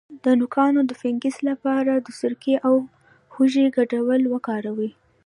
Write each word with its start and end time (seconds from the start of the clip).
د 0.23 0.25
نوکانو 0.39 0.81
د 0.89 0.91
فنګس 1.01 1.37
لپاره 1.49 1.93
د 1.97 2.07
سرکې 2.19 2.55
او 2.67 2.75
هوږې 3.33 3.65
ګډول 3.77 4.21
وکاروئ 4.33 4.91